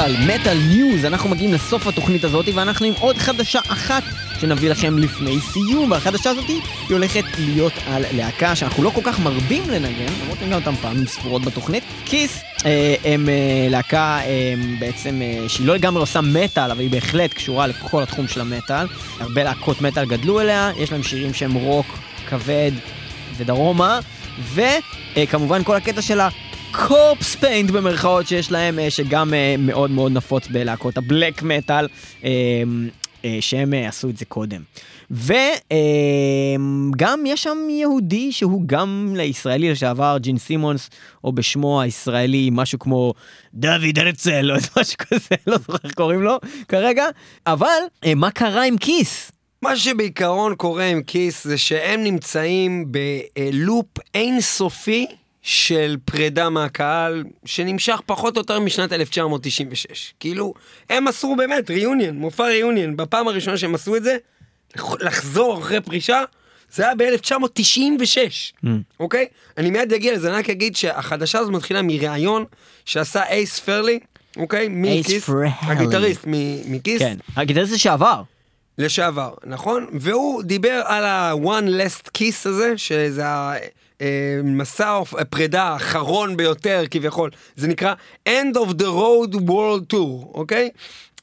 [0.00, 4.02] מטאל מטאל ניוז אנחנו מגיעים לסוף התוכנית הזאת ואנחנו עם עוד חדשה אחת
[4.40, 5.90] שנביא לכם לפני סיום.
[5.90, 10.52] והחדשה הזאת היא הולכת להיות על להקה שאנחנו לא כל כך מרבים לנגן למרות שגם
[10.52, 11.84] אותם פעמים ספורות בתוכנית.
[12.04, 17.34] Kiss אה, הם אה, להקה אה, בעצם שהיא לא לגמרי עושה מטאל אבל היא בהחלט
[17.34, 18.86] קשורה לכל התחום של המטאל.
[19.20, 21.86] הרבה להקות מטאל גדלו עליה יש להם שירים שהם רוק
[22.28, 22.72] כבד
[23.36, 24.00] ודרומה
[24.54, 26.20] וכמובן כל הקטע של
[26.74, 31.88] הקורפס פיינט במרכאות שיש להם, אה, שגם אה, מאוד מאוד נפוץ בלהקות הבלק מטאל,
[32.24, 32.62] אה,
[33.40, 34.62] שהם עשו את זה קודם.
[35.10, 35.38] וגם
[37.26, 40.90] יש שם יהודי שהוא גם לישראלי לשעבר, ג'ין סימונס,
[41.24, 43.14] או בשמו הישראלי משהו כמו
[43.54, 47.04] דוד הרצל, או משהו כזה, לא זוכר איך קוראים לו כרגע,
[47.46, 47.78] אבל
[48.16, 49.32] מה קרה עם כיס?
[49.62, 55.06] מה שבעיקרון קורה עם כיס זה שהם נמצאים בלופ אינסופי
[55.42, 60.14] של פרידה מהקהל, שנמשך פחות או יותר משנת 1996.
[60.20, 60.54] כאילו,
[60.90, 62.96] הם עשו באמת ריוניון, מופע ריוניון.
[62.96, 64.16] בפעם הראשונה שהם עשו את זה,
[65.00, 66.22] לחזור אחרי פרישה,
[66.72, 68.16] זה היה ב-1996,
[69.00, 69.26] אוקיי?
[69.58, 72.44] אני מיד אגיע לזה, אני רק אגיד שהחדשה הזאת מתחילה מראיון
[72.84, 73.98] שעשה אייס פרלי,
[74.36, 74.66] אוקיי?
[74.70, 75.48] מכיס, פרלי.
[75.60, 76.24] הגיטריסט
[76.68, 76.98] מכיס.
[76.98, 78.22] כן, הגיטריסט לשעבר.
[78.78, 79.86] לשעבר, נכון?
[79.92, 83.24] והוא דיבר על ה-one last kiss הזה, שזה
[83.99, 87.93] המסע הפרידה האחרון ביותר כביכול, זה נקרא
[88.29, 90.69] End of the Road World Tour, אוקיי?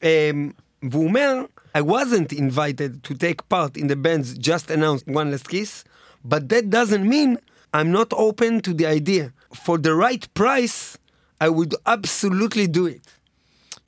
[0.03, 0.51] אמ,
[0.91, 1.35] והוא אומר,
[1.75, 5.85] I wasn't invited to take part in the band's just announced one last kiss,
[6.25, 7.39] but that doesn't mean
[7.75, 9.33] I'm not open to the idea.
[9.65, 10.99] For the right price,
[11.41, 13.03] I would absolutely do it.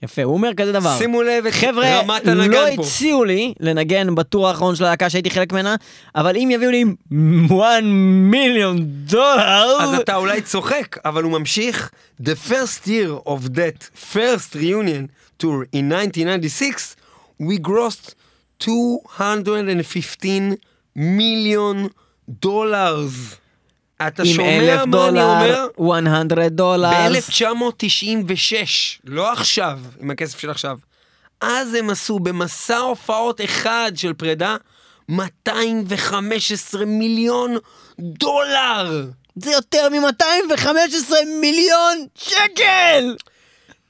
[0.04, 0.98] יפה, הוא אומר כזה דבר.
[0.98, 2.82] שימו לב את חבר'ה, רמת הנגן לא פה.
[2.82, 5.76] הציעו לי לנגן בטור האחרון של הלהקה שהייתי חלק ממנה,
[6.16, 7.84] אבל אם יביאו לי 1
[8.32, 9.78] מיליון דולר...
[9.80, 11.92] אז אתה אולי צוחק, אבל הוא ממשיך.
[12.22, 15.08] The first year of that first reunion
[15.44, 16.96] tour in 1996,
[17.42, 18.14] we grossed
[18.68, 20.30] 215
[20.96, 21.88] מיליון
[22.30, 23.39] דולרס.
[24.08, 25.68] אתה שומע מה אני אומר?
[25.78, 26.90] דולר, 100 דולר.
[26.90, 28.54] ב-1996,
[29.06, 30.78] לא עכשיו, עם הכסף של עכשיו.
[31.42, 34.56] אז הם עשו במסע הופעות אחד של פרידה
[35.10, 37.58] 215 מיליון
[38.00, 39.06] דולר!
[39.36, 43.16] זה יותר מ-215 מיליון שקל!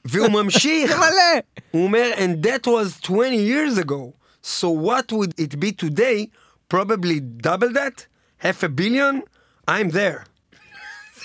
[0.04, 1.40] והוא ממשיך, מלא!
[1.70, 4.12] הוא אומר, and that was 20 years ago.
[4.42, 6.28] So what would it be today?
[6.68, 8.06] Probably double that?
[8.40, 9.22] half a billion?
[9.70, 10.30] I'm there.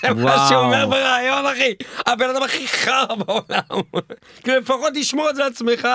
[0.02, 0.46] זה מה.
[0.48, 1.74] שהוא אומר בריאיון, אחי.
[2.06, 3.82] הבן אדם הכי חרא בעולם.
[4.42, 5.88] כאילו, לפחות תשמור את זה לעצמך.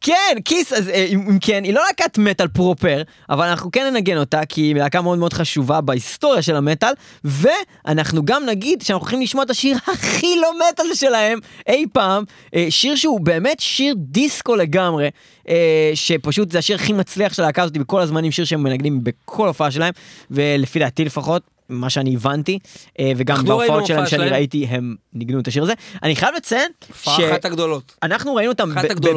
[0.00, 3.90] כן, כיס, אז אה, אם אם כן, היא לא להקת מטאל פרופר, אבל אנחנו כן
[3.92, 6.92] ננגן אותה, כי היא להקה מאוד מאוד חשובה בהיסטוריה של המטאל,
[7.24, 11.38] ואנחנו גם נגיד שאנחנו הולכים לשמוע את השיר הכי לא מטאל שלהם
[11.68, 15.08] אי פעם, אה, שיר שהוא באמת שיר דיסקו לגמרי,
[15.48, 19.48] אה, שפשוט זה השיר הכי מצליח של הלהקה הזאת בכל הזמנים, שיר שהם מנגנים בכל
[19.48, 19.92] הופעה שלהם,
[20.30, 21.57] ולפי דעתי לפחות.
[21.68, 22.58] מה שאני הבנתי,
[22.98, 24.28] אה, וגם ראינו בהופעות שלהם שאני.
[24.28, 25.72] ראיתי, הם ניגנו את השיר הזה.
[26.02, 27.96] אני חייב לציין, הופעה אחת הגדולות.
[28.02, 28.70] אנחנו ראינו אותם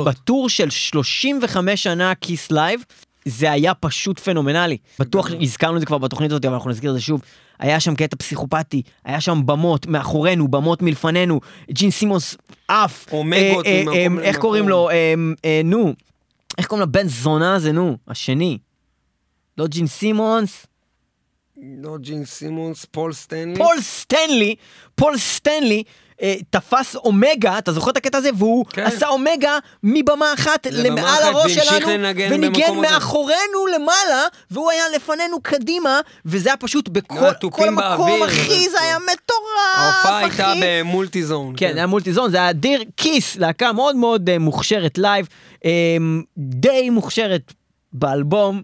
[0.06, 2.84] ב-tour של 35 שנה Kiss live,
[3.26, 4.78] זה היה פשוט פנומנלי.
[5.00, 7.22] בטוח הזכרנו את זה כבר בתוכנית הזאת, אבל אנחנו נזכיר את זה שוב.
[7.60, 11.40] היה שם קטע פסיכופתי, היה שם במות מאחורינו, במות מלפנינו,
[11.72, 13.06] ג'ין סימונס עף.
[13.12, 14.08] עוגות אה, אה.
[14.22, 14.90] איך קוראים לו?
[15.64, 15.94] נו.
[16.58, 17.98] איך קוראים לבן זונה הזה, נו?
[18.08, 18.58] השני.
[19.58, 20.66] לא ג'ין סימונס,
[21.62, 23.56] לא ג'ין סימונס, פול סטנלי.
[23.56, 24.56] פול סטנלי,
[24.96, 25.84] פול סטנלי.
[26.22, 28.30] אה, תפס אומגה, אתה זוכר את הקטע הזה?
[28.38, 28.84] והוא כן.
[28.84, 32.94] עשה אומגה מבמה אחת למעל הראש שלנו, וניגן במקום הזה.
[32.94, 38.98] מאחורינו למעלה, והוא היה לפנינו קדימה, וזה היה פשוט בכל כל מקום, אחי, זה היה
[39.00, 40.60] מטורף, ההופעה הייתה אחי.
[40.64, 41.54] ב multi zone.
[41.58, 45.28] כן, זה היה multi zone, זה היה דיר KISS, להקה מאוד מאוד אה, מוכשרת live,
[45.66, 45.98] אה,
[46.38, 47.54] די מוכשרת
[47.94, 48.62] באלבום.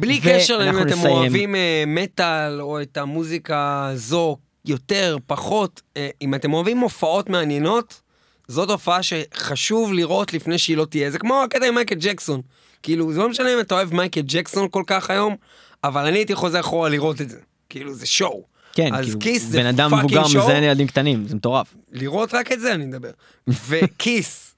[0.00, 1.06] בלי קשר אם אתם.
[1.06, 8.00] אוהבים אה, מטאל או את המוזיקה הזו יותר, פחות, אה, אם אתם אוהבים הופעות מעניינות,
[8.48, 11.10] זאת הופעה שחשוב לראות לפני שהיא לא תהיה.
[11.10, 12.40] זה כמו הקטע עם מייקל ג'קסון.
[12.82, 15.36] כאילו, זה לא משנה אם אתה אוהב מייקל ג'קסון כל כך היום,
[15.84, 17.38] אבל אני הייתי חוזר אחורה לראות את זה.
[17.68, 18.44] כאילו, זה שואו.
[18.72, 20.22] כן, אז כאילו, כיס זה בן אדם מבוגר.
[20.22, 21.74] מזיין ילדים קטנים, זה מטורף.
[21.92, 23.10] לראות רק את זה אני מדבר.
[23.68, 24.54] וכיס,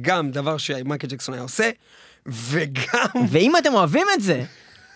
[0.00, 1.70] גם דבר שמייקל ג'קסון היה עושה,
[2.26, 3.26] וגם...
[3.30, 4.44] ואם אתם אוהבים את זה,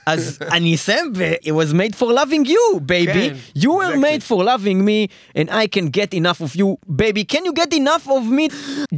[0.07, 3.13] אז אני אסיים ב- it was made for loving you, baby.
[3.13, 4.03] כן, you were exactly.
[4.03, 7.25] made for loving me, and I can get enough of you, baby.
[7.35, 8.45] Can you get enough of me?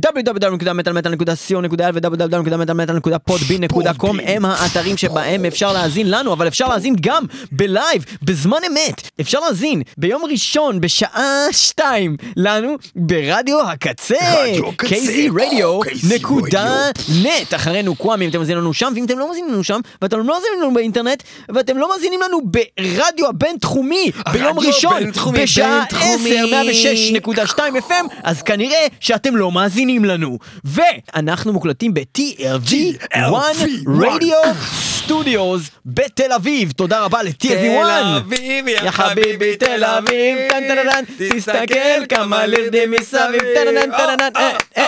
[0.06, 9.10] www.מטאלמטאל.co.il ו-www.מטאלמטאל.podbean.com הם האתרים שבהם אפשר להאזין לנו, אבל אפשר להאזין גם בלייב, בזמן אמת.
[9.20, 14.14] אפשר להאזין ביום ראשון בשעה שתיים לנו ברדיו הקצה.
[14.82, 20.18] kzradio.net אחרינו קוואמי אם אתם מאזינים לנו שם, ואם אתם לא מאזינים לנו שם, ואתם
[20.18, 20.95] לא מאזינים לנו באינטרנט,
[21.48, 24.94] ואתם לא מאזינים לנו ברדיו הבינתחומי ביום ראשון
[25.34, 26.40] בשעה בינתחומי.
[26.72, 27.26] 10,
[27.56, 30.38] 106.2 FM, אז כנראה שאתם לא מאזינים לנו.
[30.64, 32.74] ואנחנו מוקלטים ב-TLV
[33.12, 33.32] 1
[34.00, 34.36] רדיו
[35.06, 36.72] סטודיוס בתל אביב.
[36.72, 37.52] תודה רבה ל-TLV 1.
[37.62, 41.04] תל אביב, יא חביבי תל אביב, טן טן טן,
[41.36, 44.80] תסתכל כמה לירדים מסביב, טן טן טן טן,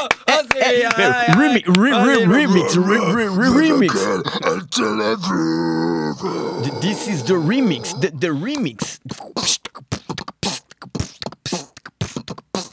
[1.38, 4.04] רימי- רי- רי- רימיקס, רי- רי- רי- רימיקס.
[6.82, 8.78] This is the remix, the, the remix.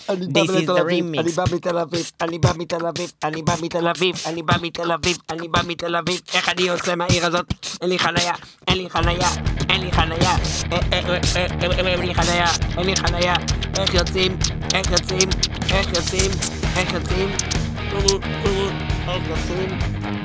[0.09, 1.19] אני בא This is מתל the אביב, remix.
[1.19, 4.91] אני בא מתל אביב, אני בא מתל אביב, אני בא מתל אביב, אני בא מתל
[4.91, 7.45] אביב, אני בא מתל אביב, איך אני יוצא מהעיר הזאת?
[7.81, 8.33] אין לי חניה,
[8.67, 9.29] אין לי חניה,
[9.69, 10.35] אין לי חניה,
[10.71, 11.45] אה, אה, אה,
[11.77, 12.45] אין לי חניה,
[12.77, 13.33] אין לי חניה,
[13.79, 14.37] איך יוצאים?
[14.73, 15.29] איך יוצאים?
[15.73, 16.31] איך יוצאים?
[16.77, 17.29] איך יוצאים?
[19.07, 19.75] איך יוצאים?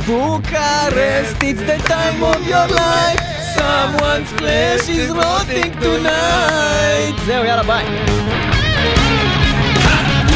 [0.07, 3.20] Bucharest, it's the time of your life.
[3.57, 7.20] Someone's flesh is rotting tonight.
[7.26, 8.60] זהו, יאללה, ביי.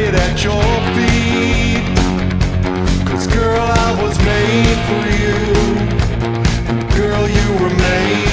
[0.00, 0.62] it at your
[0.94, 1.84] feet.
[3.06, 5.36] Cause girl, I was made for you.
[6.96, 8.27] Girl, you were made